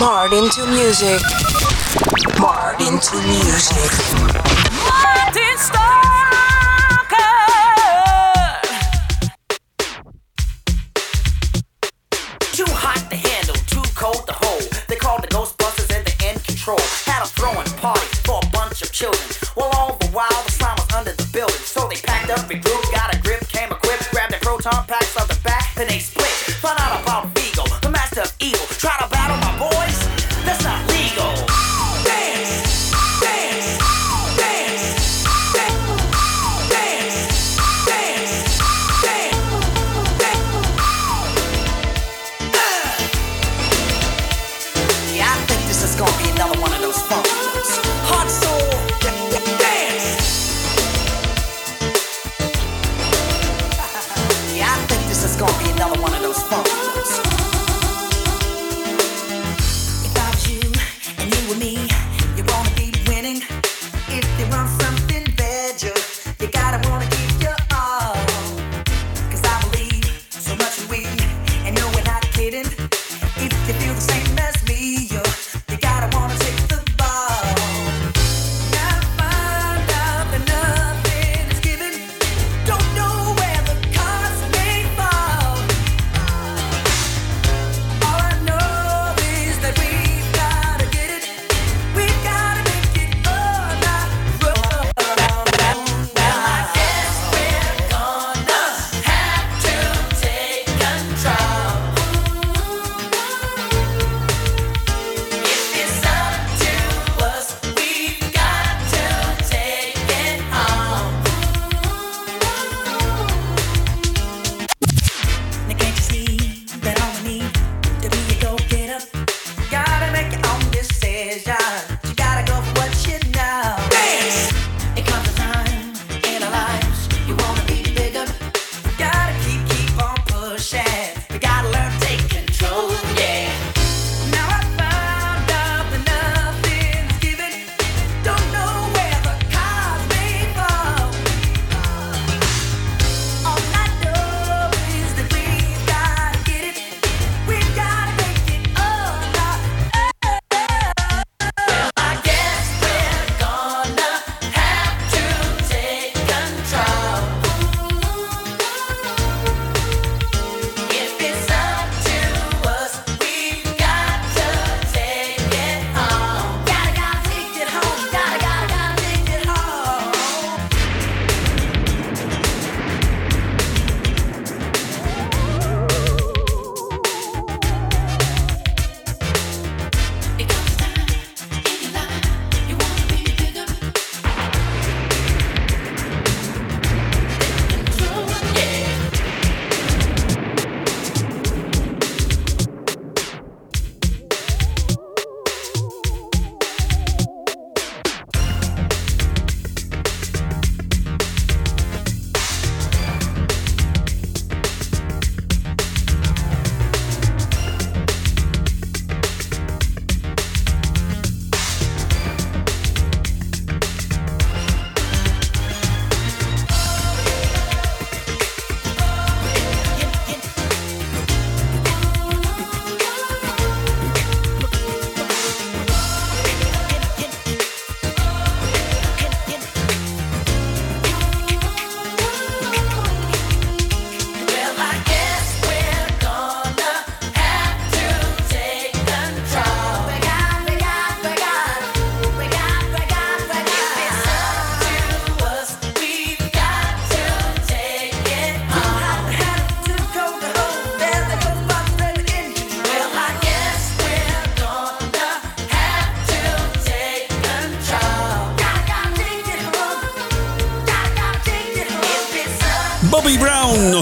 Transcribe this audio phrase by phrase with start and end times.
[0.00, 1.20] Marred into music.
[2.40, 3.92] Marred into music.
[4.88, 6.19] Martin Starr.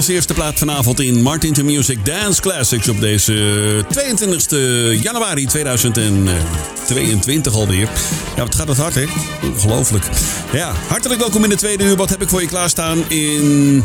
[0.09, 7.53] eerste plaat vanavond in Martin to Music Dance Classics op deze eh, 22 januari 2022
[7.53, 7.89] alweer.
[8.35, 9.05] Ja, wat gaat het hard, hè?
[9.43, 10.05] Ongelooflijk.
[10.53, 11.95] Ja, hartelijk welkom in de tweede uur.
[11.95, 13.83] Wat heb ik voor je klaarstaan in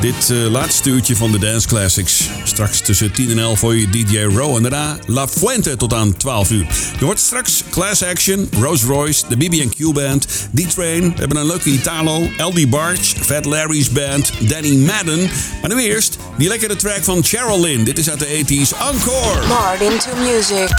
[0.00, 2.28] dit eh, laatste uurtje van de Dance Classics?
[2.54, 6.16] Straks tussen 10 en 11 voor je DJ Row en daarna La Fuente tot aan
[6.16, 6.66] 12 uur.
[6.98, 11.00] Je hoort straks Class Action, Rolls Royce, de BB&Q Band, D-Train.
[11.00, 15.30] We hebben een leuke Italo, LD Barge, Fat Larry's Band, Danny Madden.
[15.60, 17.84] Maar nu eerst die lekkere track van Cheryl Lynn.
[17.84, 18.78] Dit is uit de 80s.
[18.92, 19.46] Encore!
[19.46, 20.70] Martin to music.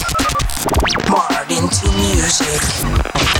[1.09, 3.34] Martin to music.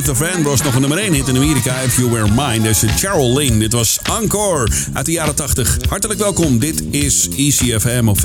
[0.00, 1.80] Luther Vandross nog een nummer 1 hit in Amerika.
[1.80, 2.60] If You Were Mine.
[2.60, 3.58] Dus Cheryl Lynn.
[3.58, 5.78] Dit was Encore uit de jaren 80.
[5.88, 6.58] Hartelijk welkom.
[6.58, 8.22] Dit is ECFM op 95.5.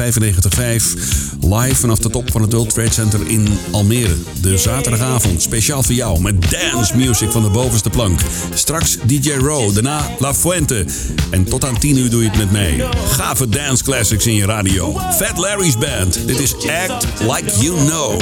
[1.41, 4.15] Live vanaf de top van het World Trade Center in Almere.
[4.41, 5.41] De zaterdagavond.
[5.41, 6.21] Speciaal voor jou.
[6.21, 8.19] Met dance music van de bovenste plank.
[8.53, 9.73] Straks DJ Rowe.
[9.73, 10.85] Daarna La Fuente.
[11.31, 12.85] En tot aan 10 uur doe je het met mij.
[13.07, 14.99] Gave dance classics in je radio.
[15.15, 16.19] Fat Larry's Band.
[16.25, 18.21] Dit is Act Like You Know.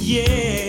[0.00, 0.65] Yeah.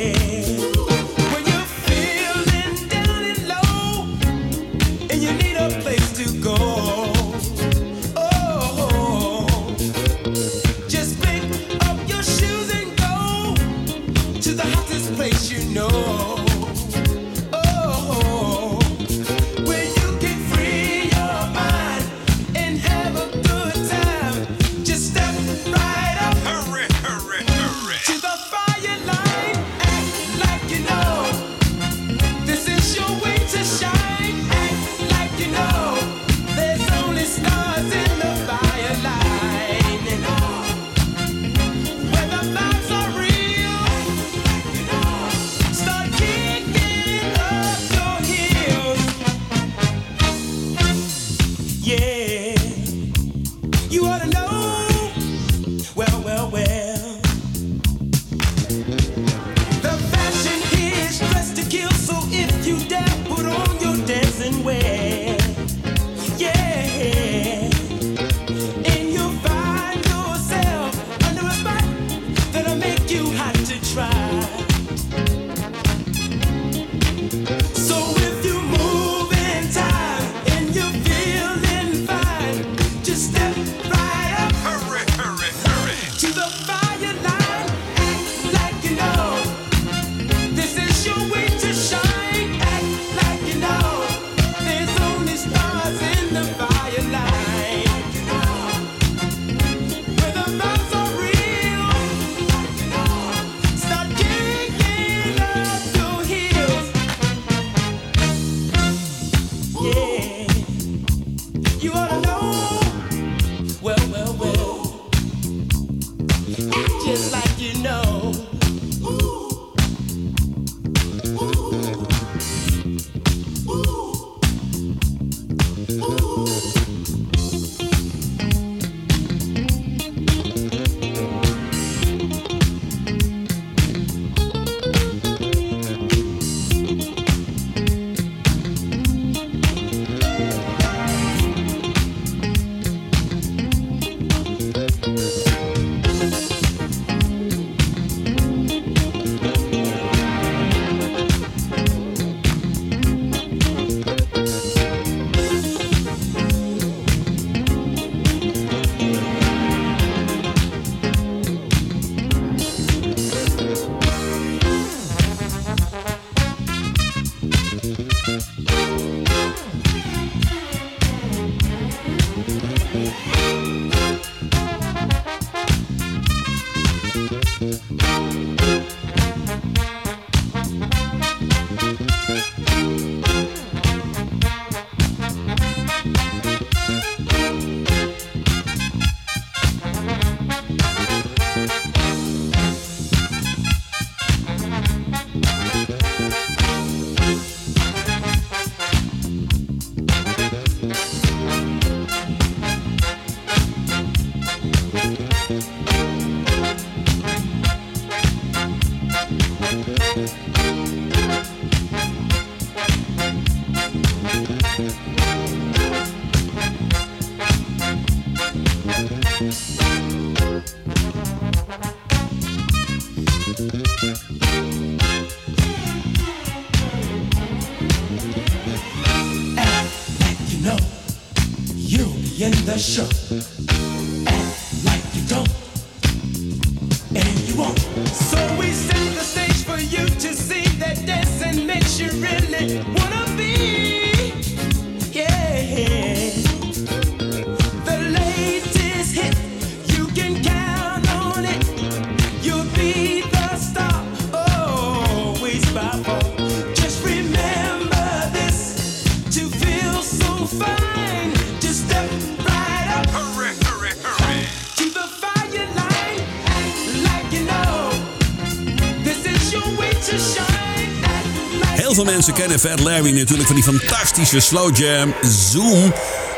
[272.27, 275.13] Ze kennen Fat Larry natuurlijk van die fantastische slow jam
[275.51, 275.89] Zoom.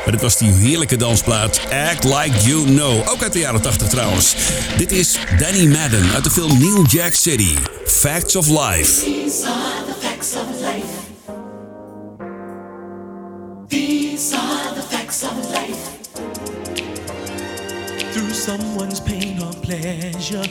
[0.04, 3.10] Maar dit was die heerlijke dansplaat Act Like You Know.
[3.10, 4.36] Ook uit de jaren 80 trouwens.
[4.78, 7.56] Dit is Danny Madden uit de film New Jack City.
[7.86, 9.04] Facts of Life.
[9.04, 10.88] These are the facts of life.
[13.68, 15.80] These are the facts of life.
[18.12, 20.50] Through someone's pain or pleasure.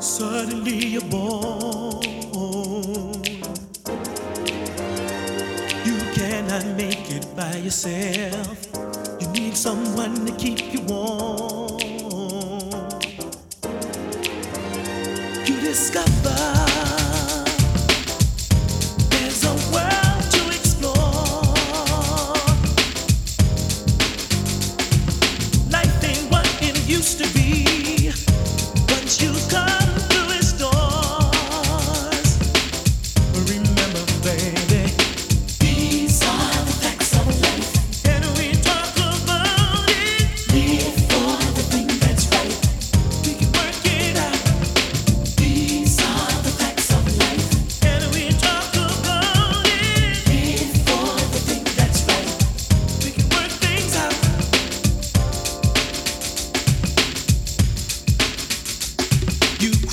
[0.00, 1.21] Suddenly you're.
[7.42, 8.56] by yourself.
[9.20, 11.51] You need someone to keep you warm.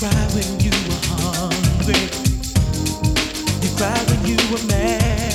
[0.00, 2.08] cried when you were hungry.
[3.60, 5.29] You cried when you were mad.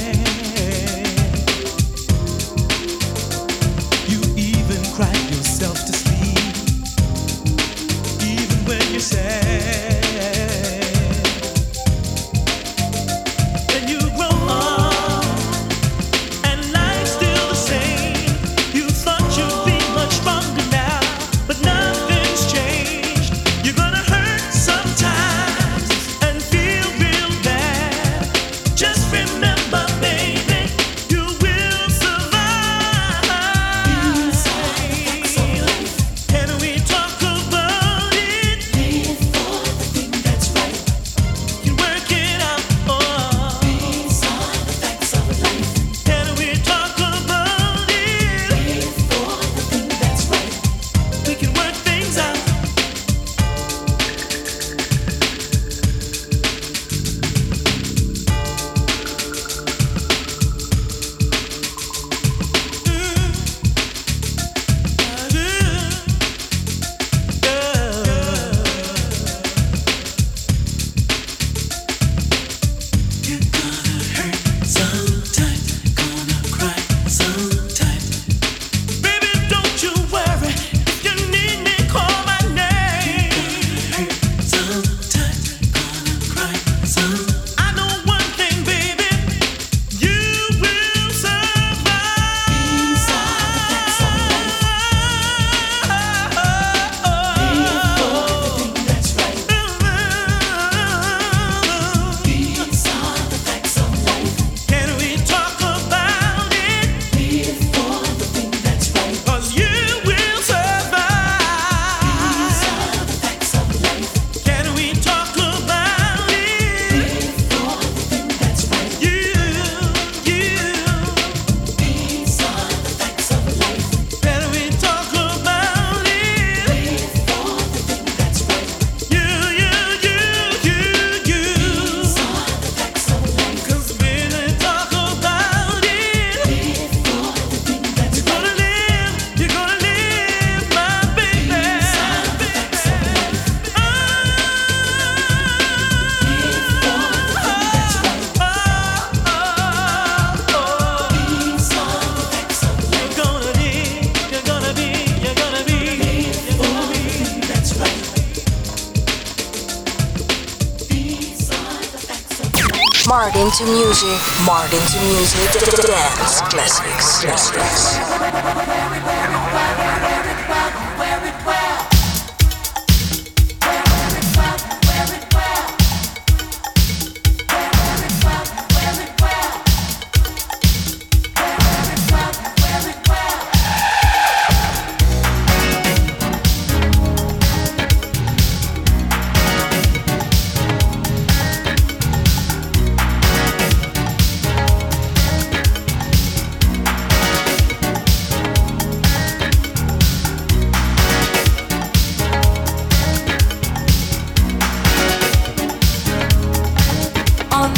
[164.65, 168.04] hard into music, dance, classics, classics.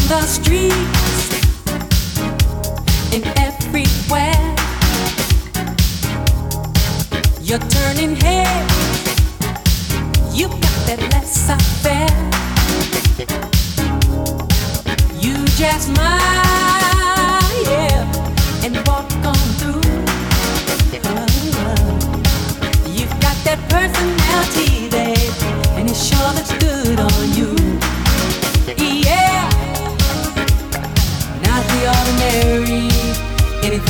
[0.07, 1.33] Streets
[3.13, 4.55] and everywhere.
[7.41, 8.73] You're turning heads.
[10.33, 12.07] You got that laissez-faire.
[15.19, 16.86] You just smile,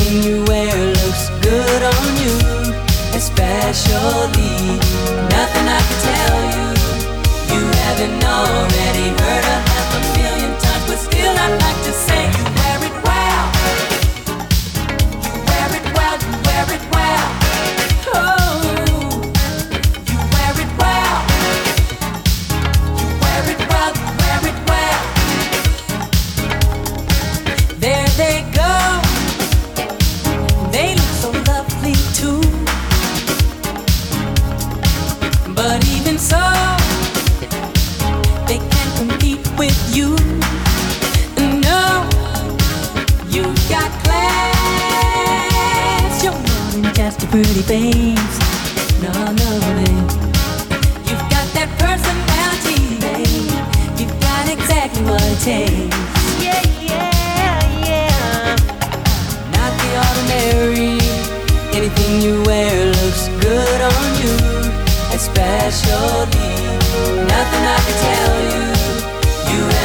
[0.08, 0.72] Wear
[1.04, 2.32] looks good on you,
[3.12, 4.80] especially
[5.28, 6.64] nothing I can tell you.
[7.52, 11.87] You haven't already heard a half a million times, but still I'd like to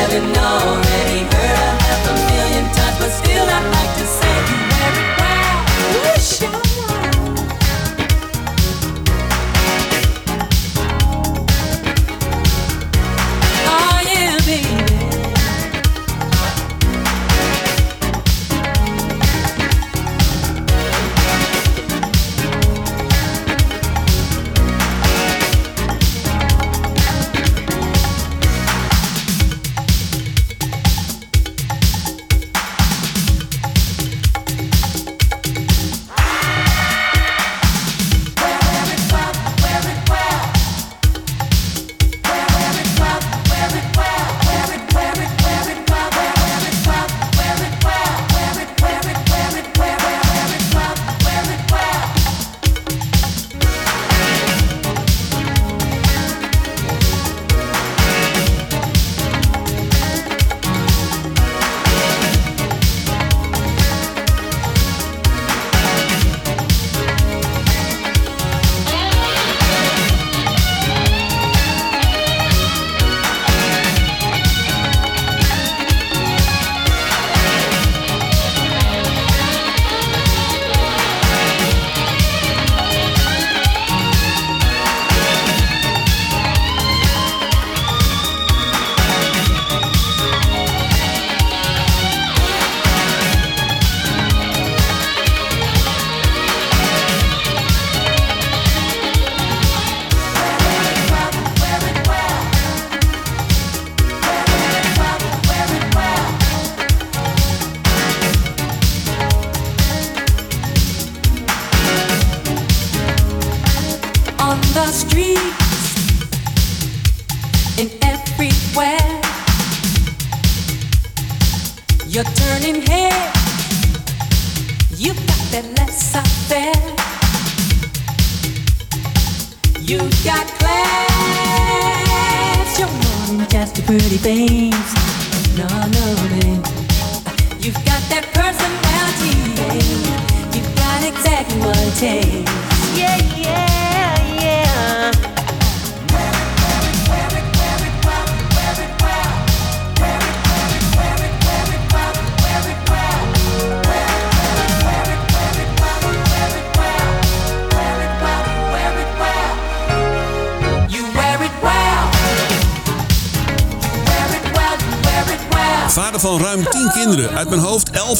[0.03, 4.22] haven't already heard a half a million times, but still I'd like to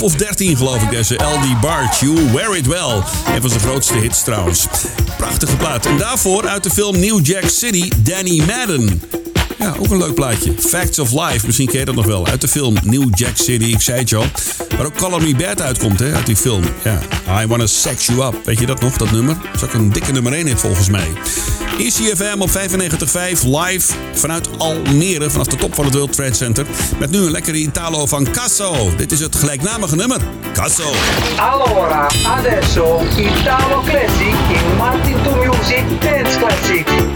[0.04, 2.06] of 13 geloof ik deze LD Barge.
[2.06, 3.02] You Wear It Well.
[3.36, 4.68] Een van zijn grootste hits trouwens.
[5.18, 5.86] Prachtige plaat.
[5.86, 9.02] En daarvoor uit de film New Jack City, Danny Madden.
[9.60, 10.54] Ja, ook een leuk plaatje.
[10.60, 12.28] Facts of Life, misschien ken je dat nog wel.
[12.28, 14.26] Uit de film New Jack City, ik zei het al.
[14.78, 16.63] Waar ook Call Me Bad uitkomt, hè, uit die film.
[16.84, 17.00] Ja,
[17.42, 18.46] I Wanna Sex You Up.
[18.46, 19.38] Weet je dat nog, dat nummer?
[19.52, 21.08] Dat is ook een dikke nummer 1 hit volgens mij.
[21.78, 22.56] ECFM op 95.5
[23.44, 26.66] live vanuit Almere, vanaf de top van het World Trade Center.
[27.00, 28.96] Met nu een lekkere Italo van Casso.
[28.98, 30.22] Dit is het gelijknamige nummer.
[30.54, 30.92] Casso.
[31.38, 37.12] Allora, adesso Italo Classic in Martin to Music Dance Classic.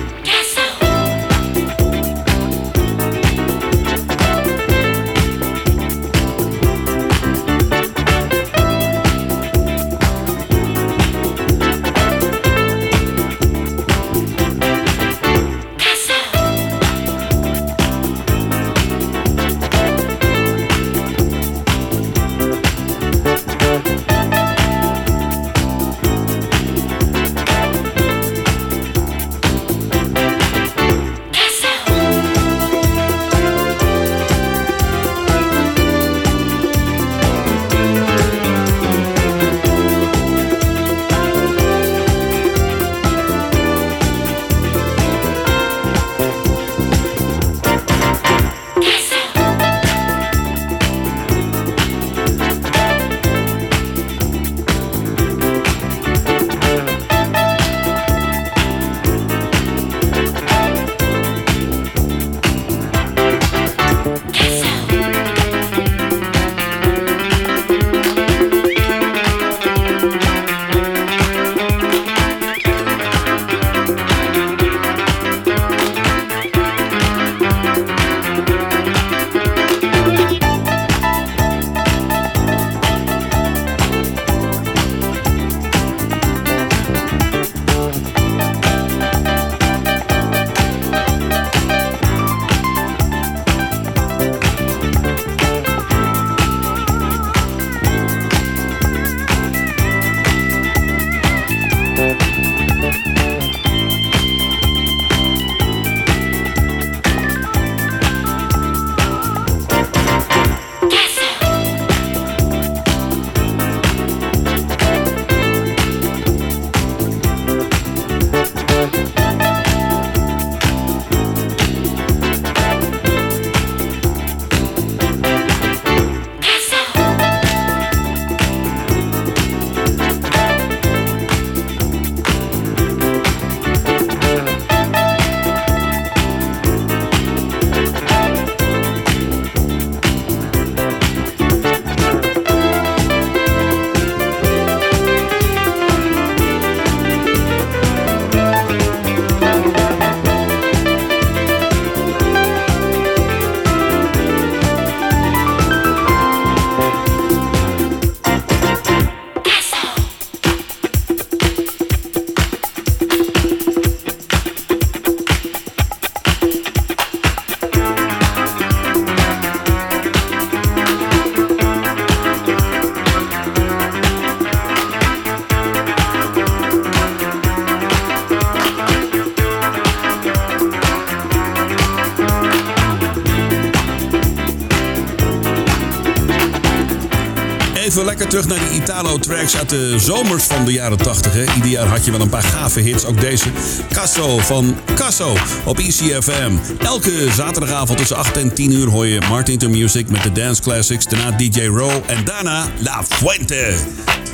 [189.17, 191.33] Italo-tracks uit de zomers van de jaren 80.
[191.33, 191.53] Hè.
[191.55, 193.05] Ieder jaar had je wel een paar gave hits.
[193.05, 193.49] Ook deze
[193.89, 196.51] Casso van Casso op ECFM.
[196.79, 200.61] Elke zaterdagavond tussen 8 en 10 uur hoor je Martin to Music met de Dance
[200.61, 201.05] Classics.
[201.05, 203.75] Daarna DJ Row en daarna La Fuente.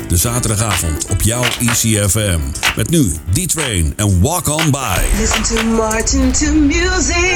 [0.08, 2.40] De zaterdagavond op jouw ECFM.
[2.76, 5.00] Met nu D-Train en Walk On By.
[5.18, 7.33] Listen to Martin to music.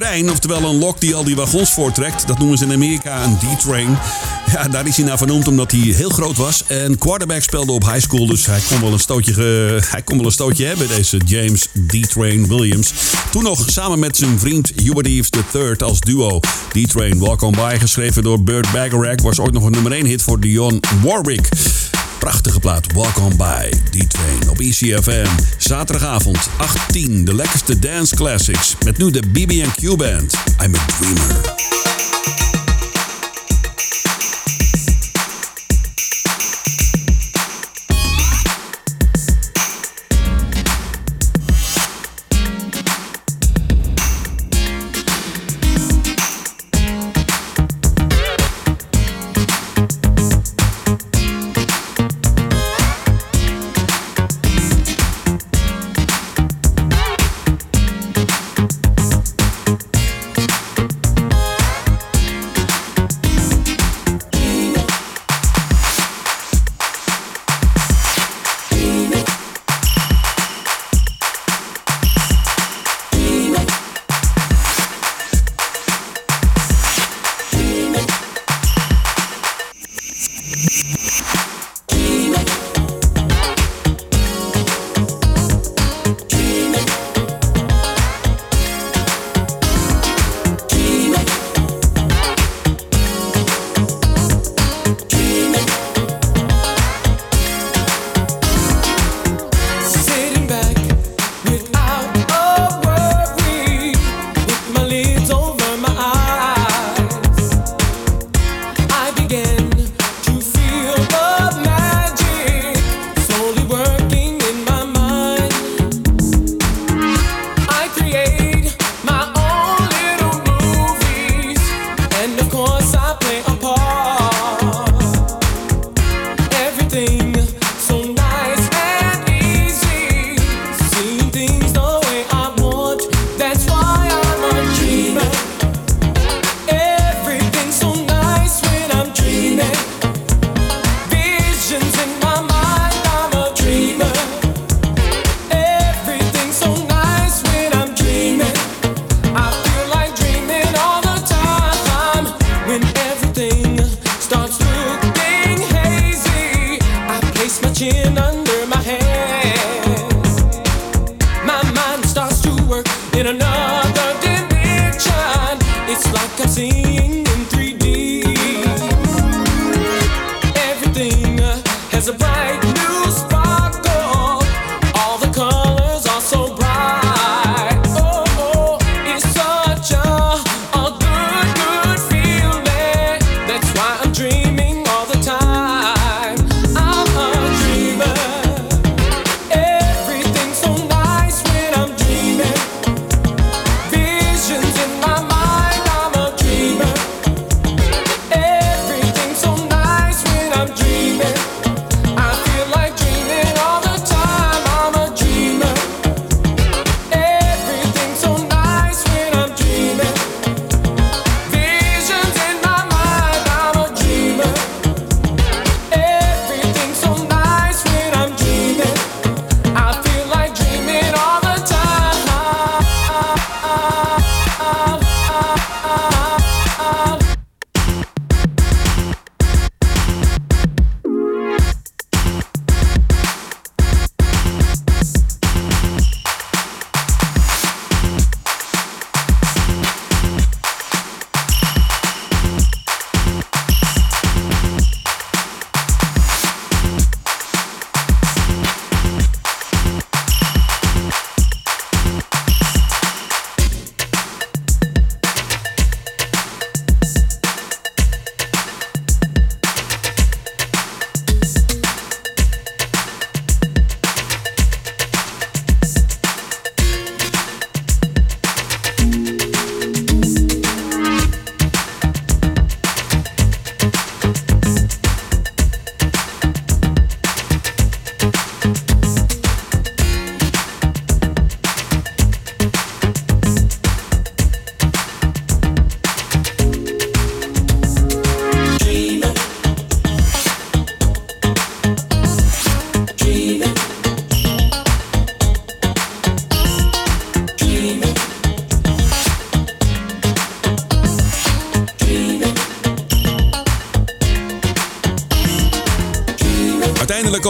[0.00, 2.26] Trein, oftewel een lok die al die wagons voortrekt.
[2.26, 3.98] Dat noemen ze in Amerika een D-train.
[4.52, 6.62] Ja, daar is hij naar vernoemd omdat hij heel groot was.
[6.66, 10.16] En quarterback speelde op high school, dus hij kon wel een stootje, ge- hij kon
[10.16, 12.92] wel een stootje hebben, deze James D-train Williams.
[13.30, 16.40] Toen nog samen met zijn vriend Hubert Eves III als duo.
[16.72, 20.22] D-train Walk On By, geschreven door Burt Bacharach, was ooit nog een nummer 1 hit
[20.22, 21.48] voor Dionne Warwick.
[22.18, 25.26] Prachtige plaat, Walk On By, D-Train op E ECFM.
[25.58, 28.74] Zaterdagavond, 18, de lekkerste dance classics.
[28.84, 31.75] Met nu de BB&Q Band, I'm a Dreamer.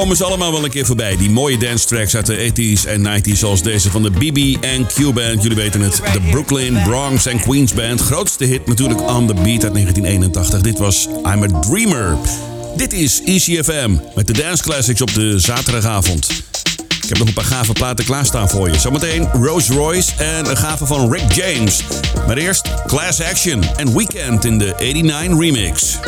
[0.07, 1.17] komen ze allemaal wel een keer voorbij.
[1.17, 4.57] Die mooie dance tracks uit de 80s en 90s, zoals deze van de BB
[4.95, 5.43] Q Band.
[5.43, 6.01] Jullie weten het.
[6.13, 8.01] De Brooklyn, Bronx en Queens Band.
[8.01, 10.61] Grootste hit natuurlijk On the Beat uit 1981.
[10.61, 12.17] Dit was I'm a Dreamer.
[12.77, 16.31] Dit is ECFM met de Dance Classics op de zaterdagavond.
[17.03, 18.79] Ik heb nog een paar gave platen klaarstaan voor je.
[18.79, 21.85] Zometeen Rolls Royce en een gave van Rick James.
[22.27, 25.99] Maar eerst Class Action en Weekend in de 89 Remix.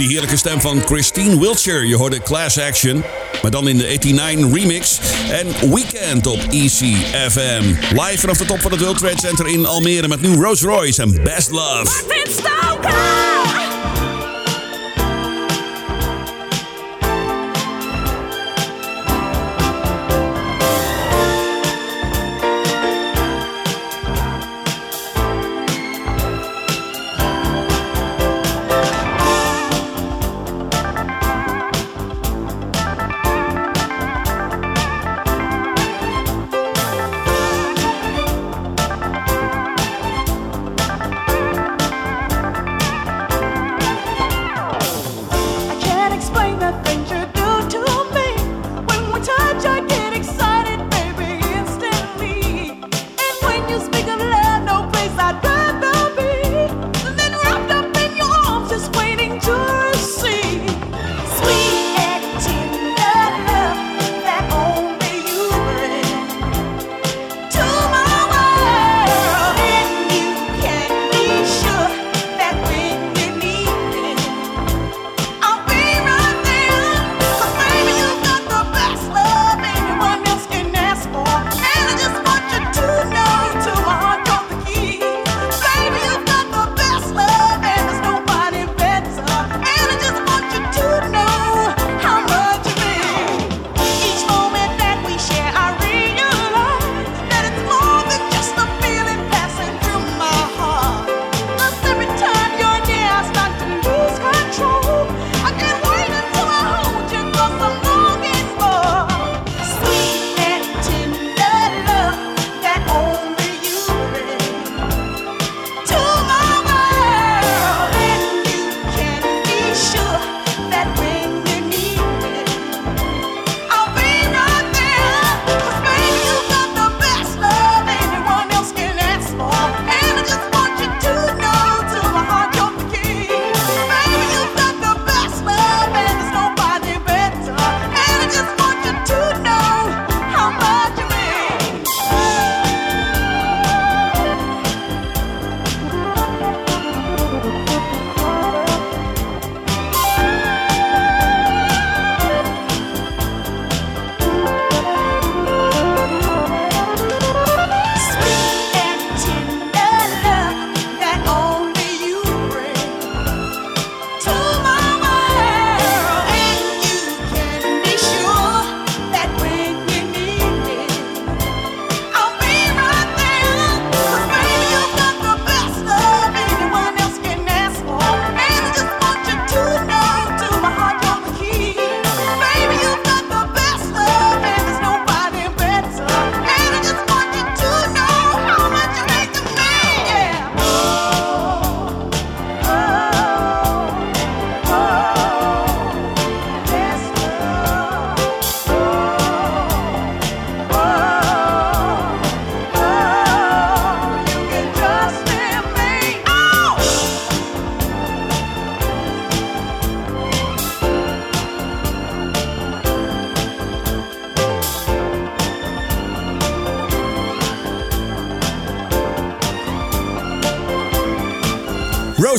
[0.00, 1.86] die heerlijke stem van Christine Wiltshire.
[1.86, 3.04] Je hoorde Class Action,
[3.42, 4.98] maar dan in de 89 remix.
[5.30, 7.62] En Weekend op ECFM.
[7.90, 11.02] Live vanaf de top van het World Trade Center in Almere met nieuw Rolls Royce
[11.02, 12.49] en Best Love.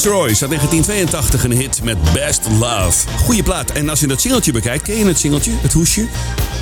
[0.03, 3.07] Rose Royce uit 1982 een hit met Best Love.
[3.17, 3.71] Goeie plaat.
[3.71, 6.07] En als je dat singeltje bekijkt, ken je het singeltje, het hoesje?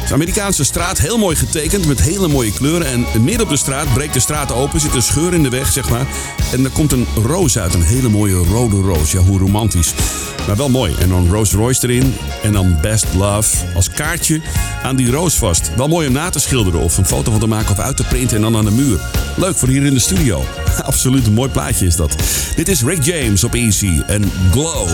[0.09, 2.87] Is Amerikaanse straat, heel mooi getekend met hele mooie kleuren.
[2.87, 5.71] En midden op de straat breekt de straat open, zit een scheur in de weg,
[5.71, 6.07] zeg maar.
[6.51, 9.11] En er komt een roos uit, een hele mooie rode roos.
[9.11, 9.93] Ja, hoe romantisch.
[10.47, 10.95] Maar wel mooi.
[10.99, 12.15] En dan Rose Royce erin.
[12.43, 14.41] En dan Best Love als kaartje
[14.83, 15.71] aan die roos vast.
[15.75, 18.03] Wel mooi om na te schilderen of een foto van te maken of uit te
[18.03, 18.99] printen en dan aan de muur.
[19.35, 20.43] Leuk voor hier in de studio.
[20.83, 22.15] Absoluut een mooi plaatje is dat.
[22.55, 24.89] Dit is Rick James op Easy en Glow.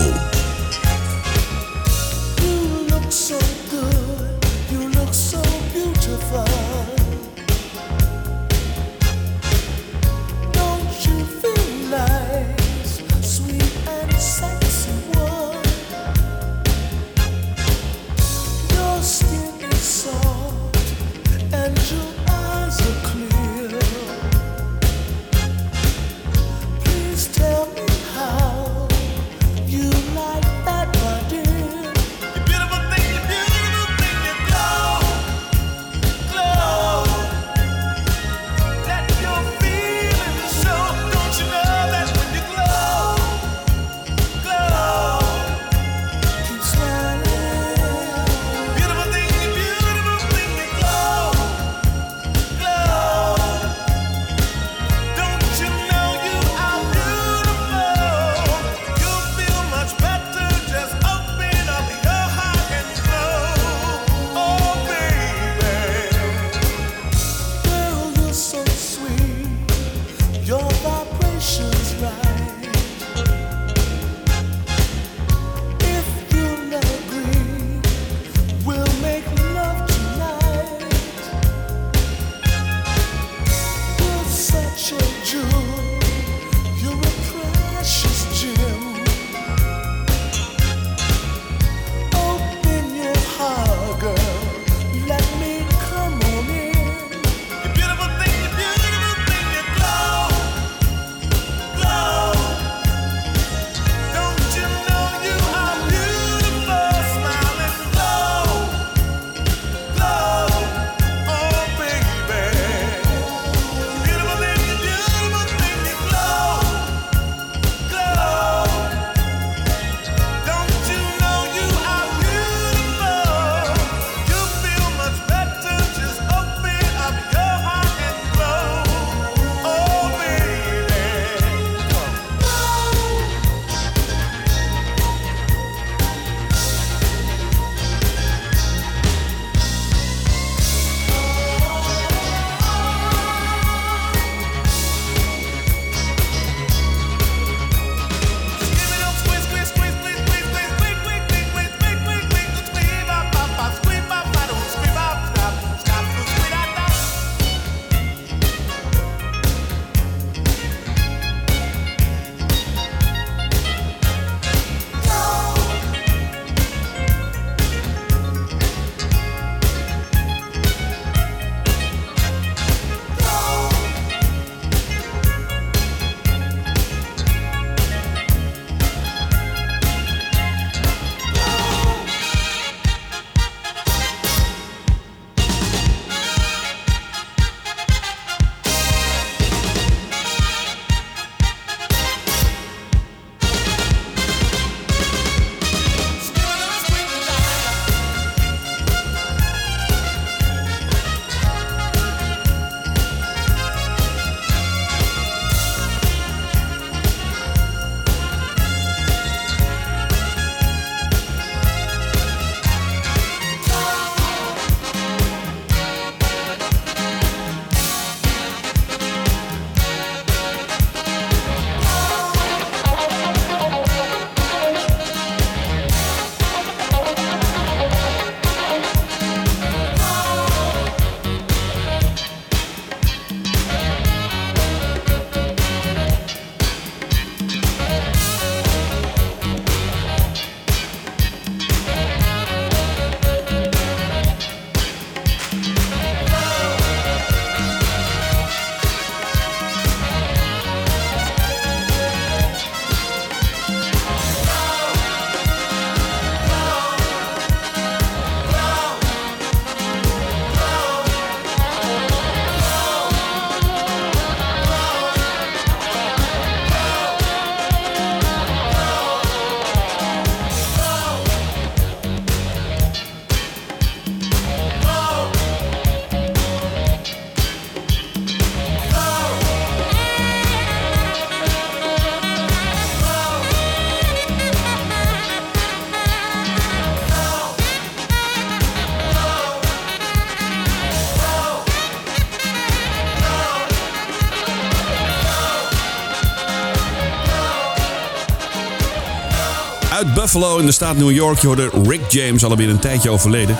[300.04, 301.38] Buffalo in de staat New York.
[301.38, 303.56] Je hoorde Rick James, alweer een tijdje overleden.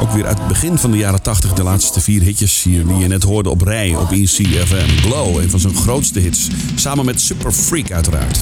[0.00, 1.52] Ook weer uit het begin van de jaren 80.
[1.52, 4.88] De laatste vier hitjes hier die je net hoorde op rij op ECFM.
[5.00, 6.48] Glow, een van zijn grootste hits.
[6.74, 8.40] Samen met Super Freak uiteraard.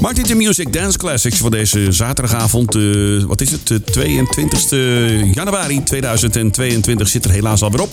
[0.00, 2.74] Martin the Music Dance Classics voor deze zaterdagavond.
[2.74, 2.82] eh,
[3.24, 3.66] wat is het?
[3.66, 7.90] De 22 januari 2022 zit er helaas alweer op.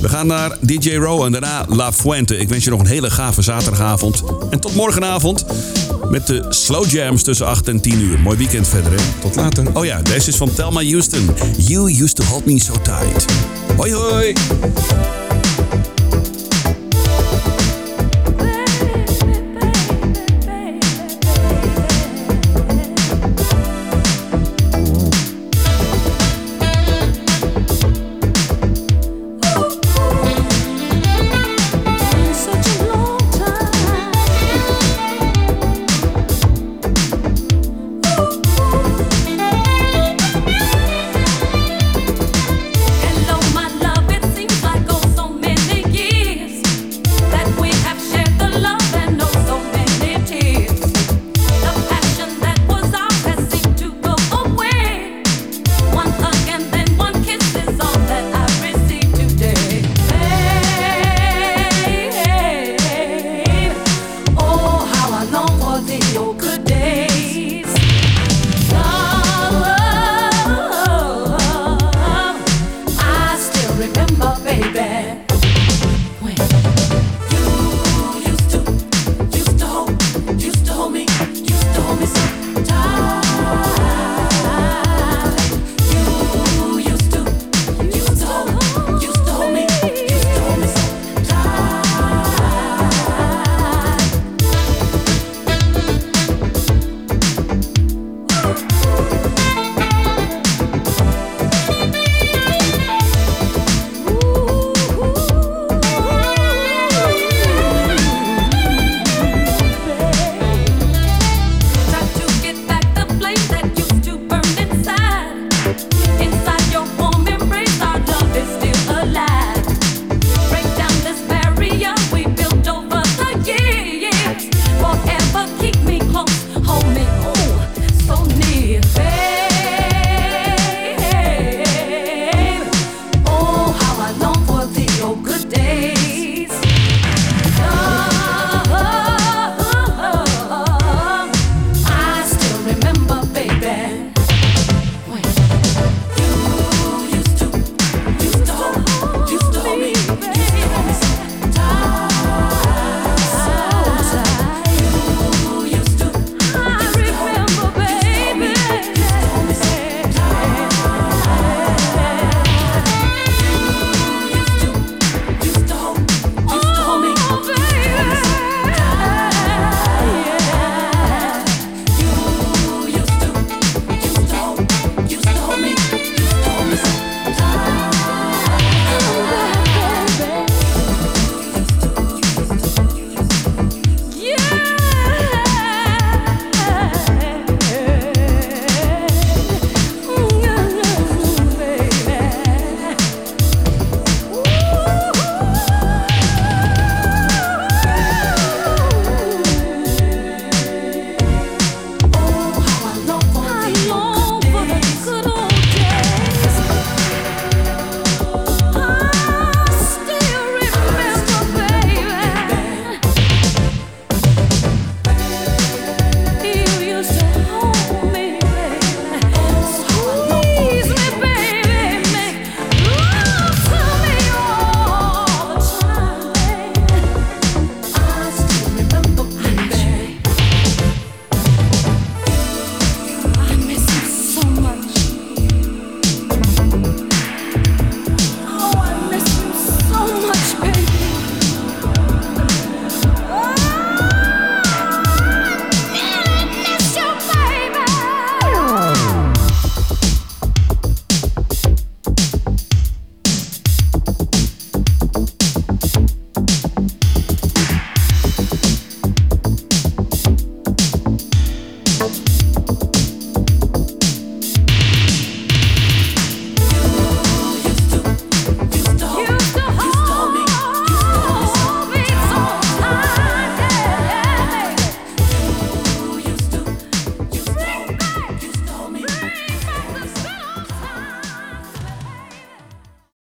[0.00, 2.36] We gaan naar DJ Row en daarna La Fuente.
[2.36, 4.22] Ik wens je nog een hele gave zaterdagavond.
[4.50, 5.44] En tot morgenavond
[6.14, 8.18] met de slow jams tussen 8 en 10 uur.
[8.18, 8.98] Mooi weekend verder, hè?
[9.20, 9.66] Tot later.
[9.72, 11.30] Oh ja, deze is van Thelma Houston.
[11.56, 13.24] You used to hold me so tight.
[13.76, 14.34] Hoi hoi!